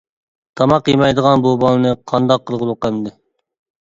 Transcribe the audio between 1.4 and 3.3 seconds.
بۇ بالىنى قانداق قىلغۇلۇق ئەمدى؟!